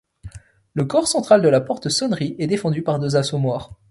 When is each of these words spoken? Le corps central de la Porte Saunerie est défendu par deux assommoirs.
Le 0.73 0.83
corps 0.85 1.07
central 1.07 1.43
de 1.43 1.47
la 1.47 1.61
Porte 1.61 1.89
Saunerie 1.89 2.35
est 2.39 2.47
défendu 2.47 2.81
par 2.81 2.97
deux 2.97 3.17
assommoirs. 3.17 3.69